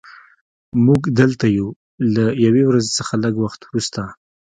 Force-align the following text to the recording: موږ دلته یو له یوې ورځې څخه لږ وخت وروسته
موږ 0.85 1.01
دلته 1.19 1.45
یو 1.57 1.67
له 2.13 2.25
یوې 2.45 2.63
ورځې 2.69 2.91
څخه 2.97 3.13
لږ 3.23 3.33
وخت 3.43 3.59
وروسته 3.65 4.01